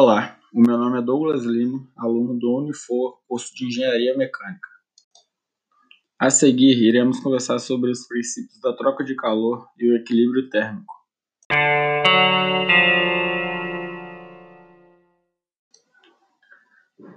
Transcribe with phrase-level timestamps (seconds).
[0.00, 4.68] Olá, o meu nome é Douglas Lima, aluno do Unifor, curso de Engenharia Mecânica.
[6.16, 10.94] A seguir, iremos conversar sobre os princípios da troca de calor e o equilíbrio térmico.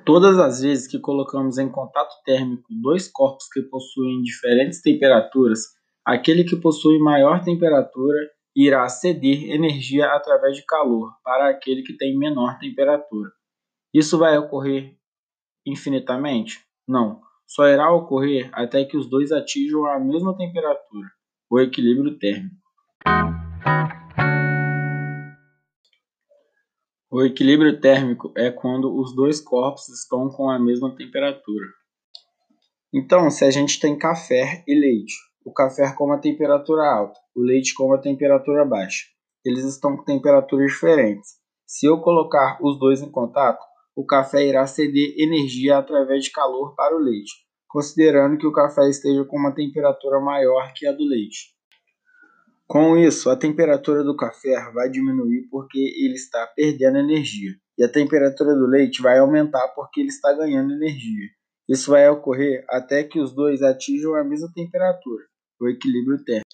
[0.04, 5.68] Todas as vezes que colocamos em contato térmico dois corpos que possuem diferentes temperaturas,
[6.04, 8.18] aquele que possui maior temperatura
[8.56, 13.32] irá ceder energia através de calor para aquele que tem menor temperatura.
[13.94, 14.96] Isso vai ocorrer
[15.66, 16.60] infinitamente?
[16.88, 21.10] Não, só irá ocorrer até que os dois atinjam a mesma temperatura,
[21.50, 22.62] o equilíbrio térmico.
[27.14, 31.66] O equilíbrio térmico é quando os dois corpos estão com a mesma temperatura.
[32.94, 35.14] Então, se a gente tem café e leite,
[35.44, 39.06] o café com uma temperatura alta, o leite com uma temperatura baixa.
[39.44, 41.32] Eles estão com temperaturas diferentes.
[41.66, 43.64] Se eu colocar os dois em contato,
[43.96, 47.32] o café irá ceder energia através de calor para o leite,
[47.68, 51.56] considerando que o café esteja com uma temperatura maior que a do leite.
[52.68, 57.92] Com isso, a temperatura do café vai diminuir porque ele está perdendo energia, e a
[57.92, 61.30] temperatura do leite vai aumentar porque ele está ganhando energia.
[61.68, 65.31] Isso vai ocorrer até que os dois atinjam a mesma temperatura
[65.66, 66.50] o equilíbrio térmico.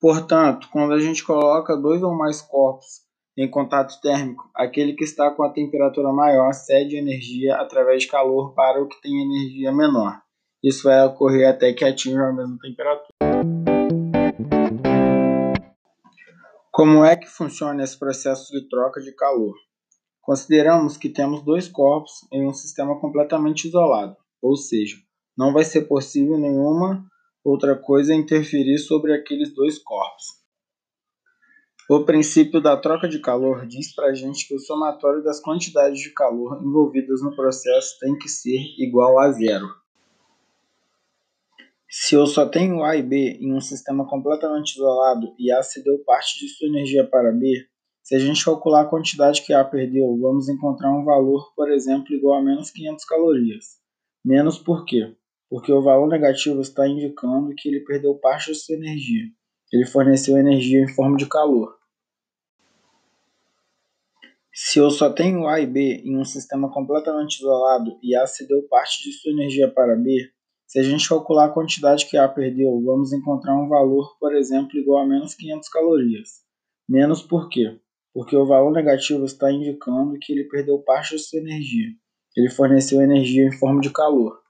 [0.00, 3.02] Portanto, quando a gente coloca dois ou mais corpos
[3.36, 8.52] em contato térmico, aquele que está com a temperatura maior cede energia através de calor
[8.54, 10.20] para o que tem energia menor.
[10.62, 13.08] Isso vai ocorrer até que atinja a mesma temperatura.
[16.70, 19.54] Como é que funciona esse processo de troca de calor?
[20.20, 24.96] Consideramos que temos dois corpos em um sistema completamente isolado, ou seja,
[25.36, 27.06] não vai ser possível nenhuma
[27.44, 30.42] Outra coisa é interferir sobre aqueles dois corpos.
[31.90, 36.00] O princípio da troca de calor diz para a gente que o somatório das quantidades
[36.00, 39.68] de calor envolvidas no processo tem que ser igual a zero.
[41.90, 45.98] Se eu só tenho A e B em um sistema completamente isolado e A cedeu
[46.06, 47.66] parte de sua energia para B,
[48.02, 52.14] se a gente calcular a quantidade que A perdeu, vamos encontrar um valor, por exemplo,
[52.14, 53.64] igual a menos 500 calorias.
[54.24, 55.14] Menos por quê?
[55.52, 59.24] Porque o valor negativo está indicando que ele perdeu parte de sua energia.
[59.70, 61.76] Ele forneceu energia em forma de calor.
[64.50, 68.62] Se eu só tenho A e B em um sistema completamente isolado e A cedeu
[68.62, 70.30] parte de sua energia para B,
[70.66, 74.78] se a gente calcular a quantidade que A perdeu, vamos encontrar um valor, por exemplo,
[74.78, 76.28] igual a menos 500 calorias.
[76.88, 77.78] Menos por quê?
[78.14, 81.88] Porque o valor negativo está indicando que ele perdeu parte de sua energia.
[82.34, 84.41] Ele forneceu energia em forma de calor.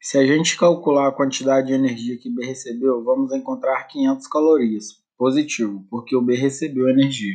[0.00, 4.84] Se a gente calcular a quantidade de energia que B recebeu, vamos encontrar 500 calorias.
[5.16, 7.34] Positivo, porque o B recebeu energia.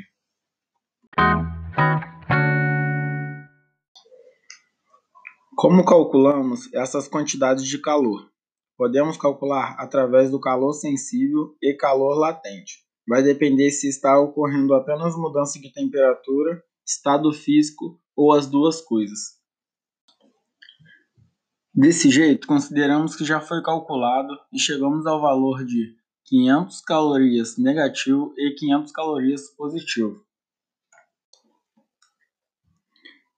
[5.57, 8.31] Como calculamos essas quantidades de calor?
[8.77, 12.85] Podemos calcular através do calor sensível e calor latente.
[13.05, 19.42] Vai depender se está ocorrendo apenas mudança de temperatura, estado físico ou as duas coisas.
[21.75, 25.95] Desse jeito, consideramos que já foi calculado e chegamos ao valor de
[26.25, 30.23] 500 calorias negativo e 500 calorias positivo.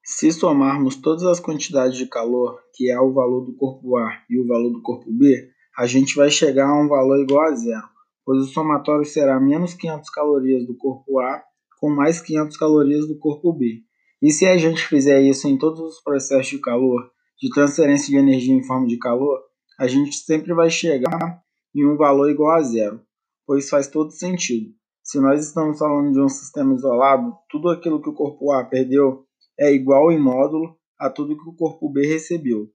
[0.04, 4.38] Se somarmos todas as quantidades de calor, que é o valor do corpo A e
[4.38, 7.88] o valor do corpo B, a gente vai chegar a um valor igual a zero,
[8.26, 11.42] pois o somatório será menos 500 calorias do corpo A
[11.80, 13.82] com mais 500 calorias do corpo B.
[14.22, 18.18] E se a gente fizer isso em todos os processos de calor, de transferência de
[18.18, 19.40] energia em forma de calor,
[19.78, 21.42] a gente sempre vai chegar
[21.74, 23.02] em um valor igual a zero,
[23.46, 24.74] pois faz todo sentido.
[25.04, 29.26] Se nós estamos falando de um sistema isolado, tudo aquilo que o corpo A perdeu
[29.60, 32.70] é igual em módulo a tudo que o corpo B recebeu.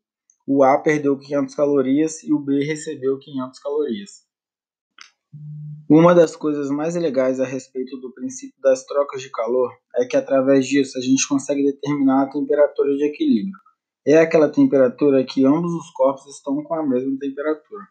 [0.46, 4.10] O A perdeu 500 calorias e o B recebeu 500 calorias.
[5.88, 10.16] Uma das coisas mais legais a respeito do princípio das trocas de calor é que
[10.16, 13.58] através disso a gente consegue determinar a temperatura de equilíbrio
[14.06, 17.88] é aquela temperatura que ambos os corpos estão com a mesma temperatura.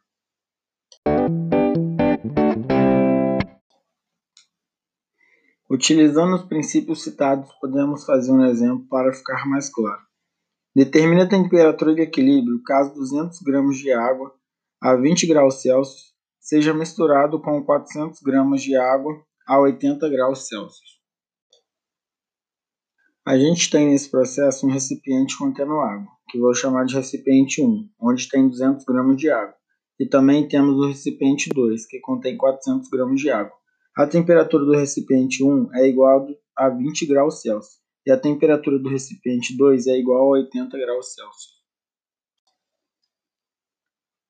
[5.70, 10.02] Utilizando os princípios citados, podemos fazer um exemplo para ficar mais claro.
[10.76, 14.34] Determine a temperatura de equilíbrio caso 200 gramas de água
[14.82, 19.14] a 20 graus Celsius seja misturado com 400 gramas de água
[19.48, 20.99] a 80 graus Celsius.
[23.30, 27.88] A gente tem nesse processo um recipiente contendo água, que vou chamar de recipiente 1,
[28.02, 29.54] onde tem 200 gramas de água.
[30.00, 33.56] E também temos o recipiente 2, que contém 400 gramas de água.
[33.96, 36.28] A temperatura do recipiente 1 é igual
[36.58, 41.14] a 20 graus Celsius e a temperatura do recipiente 2 é igual a 80 graus
[41.14, 41.60] Celsius.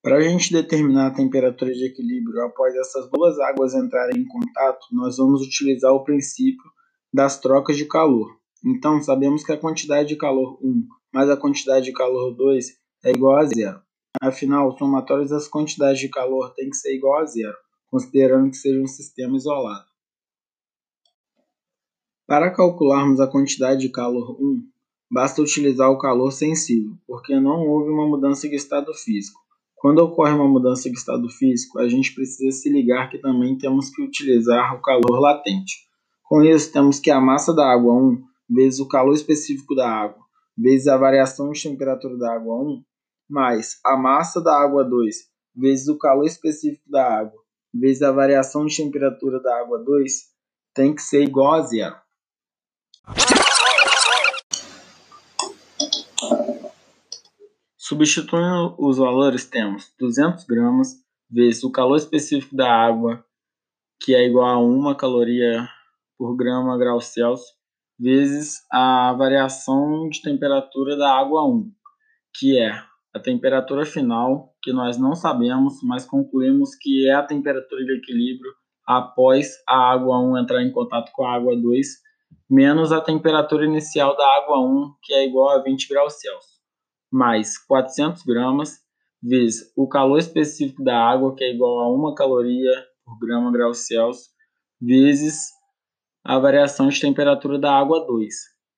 [0.01, 4.87] Para a gente determinar a temperatura de equilíbrio após essas duas águas entrarem em contato,
[4.91, 6.69] nós vamos utilizar o princípio
[7.13, 8.38] das trocas de calor.
[8.65, 13.11] Então, sabemos que a quantidade de calor 1 mais a quantidade de calor 2 é
[13.11, 13.81] igual a zero.
[14.21, 17.55] Afinal, o somatório das quantidades de calor tem que ser igual a zero
[17.89, 19.85] considerando que seja um sistema isolado.
[22.27, 24.63] Para calcularmos a quantidade de calor 1,
[25.11, 29.39] basta utilizar o calor sensível, porque não houve uma mudança de estado físico.
[29.75, 33.89] Quando ocorre uma mudança de estado físico, a gente precisa se ligar que também temos
[33.89, 35.87] que utilizar o calor latente.
[36.23, 40.23] Com isso, temos que a massa da água 1 vezes o calor específico da água,
[40.57, 42.83] vezes a variação de temperatura da água 1,
[43.29, 47.39] mais a massa da água 2 vezes o calor específico da água,
[47.73, 50.11] vezes a variação de temperatura da água 2
[50.73, 51.95] tem que ser igual a zero.
[57.77, 63.25] Substituindo os valores, temos 200 gramas vezes o calor específico da água,
[63.99, 65.67] que é igual a 1 caloria
[66.17, 67.58] por grama grau Celsius,
[67.99, 71.69] vezes a variação de temperatura da água 1,
[72.33, 72.71] que é
[73.13, 78.51] a temperatura final, que nós não sabemos, mas concluímos que é a temperatura de equilíbrio
[78.87, 81.87] após a água 1 entrar em contato com a água 2,
[82.49, 86.59] menos a temperatura inicial da água 1, que é igual a 20 graus Celsius,
[87.11, 88.79] mais 400 gramas,
[89.21, 92.71] vezes o calor específico da água, que é igual a 1 caloria
[93.03, 94.29] por grama grau Celsius,
[94.81, 95.49] vezes
[96.29, 98.35] a variação de temperatura da água 2,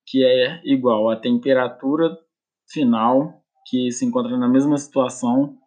[0.07, 2.17] que é igual à temperatura
[2.65, 5.57] final que se encontra na mesma situação,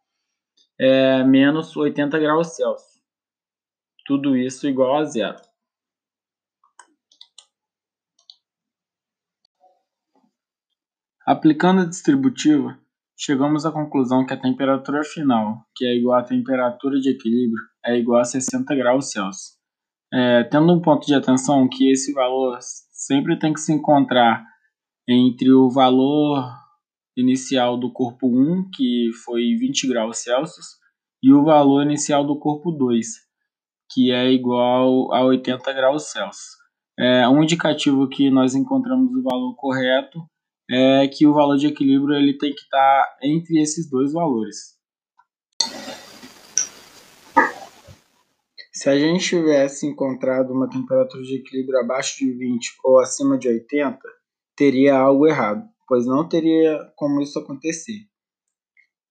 [0.80, 3.02] é menos 80 graus Celsius.
[4.06, 5.36] Tudo isso igual a zero.
[11.26, 12.78] Aplicando a distributiva,
[13.14, 17.94] chegamos à conclusão que a temperatura final, que é igual à temperatura de equilíbrio, é
[17.94, 19.63] igual a 60 graus Celsius.
[20.14, 22.56] É, tendo um ponto de atenção que esse valor
[22.92, 24.46] sempre tem que se encontrar
[25.08, 26.48] entre o valor
[27.16, 30.66] inicial do corpo 1, que foi 20 graus Celsius,
[31.20, 33.06] e o valor inicial do corpo 2,
[33.92, 36.62] que é igual a 80 graus Celsius.
[36.96, 40.20] É, um indicativo que nós encontramos o valor correto
[40.70, 44.73] é que o valor de equilíbrio ele tem que estar entre esses dois valores.
[48.74, 53.48] Se a gente tivesse encontrado uma temperatura de equilíbrio abaixo de 20 ou acima de
[53.48, 53.98] 80,
[54.56, 58.06] teria algo errado pois não teria como isso acontecer.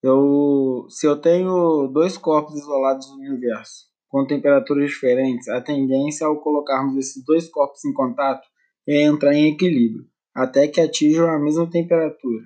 [0.02, 6.40] Eu, se eu tenho dois corpos isolados no universo com temperaturas diferentes, a tendência ao
[6.40, 8.46] colocarmos esses dois corpos em contato
[8.86, 12.44] é entrar em equilíbrio, até que atinjam a mesma temperatura,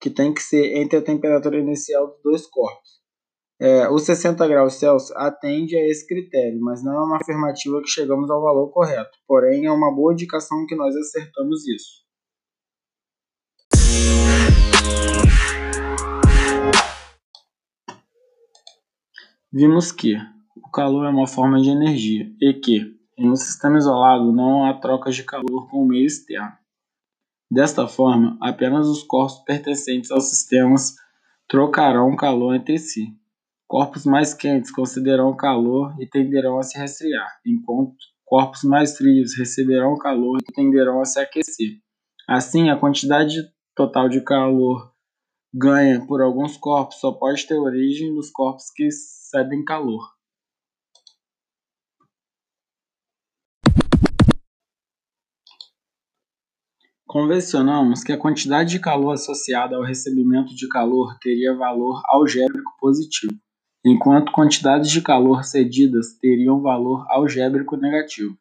[0.00, 2.99] que tem que ser entre a temperatura inicial dos dois corpos.
[3.62, 7.90] É, os 60 graus Celsius atende a esse critério, mas não é uma afirmativa que
[7.90, 9.18] chegamos ao valor correto.
[9.28, 12.00] Porém, é uma boa indicação que nós acertamos isso.
[19.52, 20.14] Vimos que
[20.56, 24.80] o calor é uma forma de energia e que, em um sistema isolado, não há
[24.80, 26.52] trocas de calor com o meio externo.
[27.50, 30.94] Desta forma, apenas os corpos pertencentes aos sistemas
[31.46, 33.19] trocarão calor entre si.
[33.70, 39.96] Corpos mais quentes concederão calor e tenderão a se resfriar, enquanto corpos mais frios receberão
[39.96, 41.78] calor e tenderão a se aquecer.
[42.28, 43.36] Assim, a quantidade
[43.76, 44.92] total de calor
[45.54, 50.02] ganha por alguns corpos só pode ter origem nos corpos que cedem calor.
[57.06, 63.38] Convencionamos que a quantidade de calor associada ao recebimento de calor teria valor algébrico positivo,
[63.84, 68.36] enquanto quantidades de calor cedidas teriam valor algébrico negativo.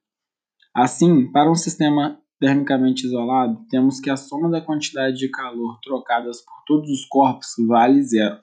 [0.73, 6.41] Assim, para um sistema termicamente isolado, temos que a soma da quantidade de calor trocadas
[6.41, 8.39] por todos os corpos vale zero.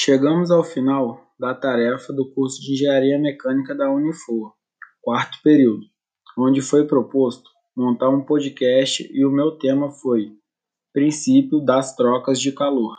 [0.00, 4.52] Chegamos ao final da tarefa do curso de Engenharia Mecânica da Unifor,
[5.02, 5.84] quarto período
[6.38, 10.30] onde foi proposto montar um podcast e o meu tema foi
[10.92, 12.96] Princípio das trocas de calor.